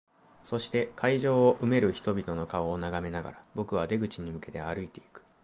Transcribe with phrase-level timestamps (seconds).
[0.43, 5.21] そして、会場を埋める人々の顔を眺めながら、僕は出口に向けて歩いていく。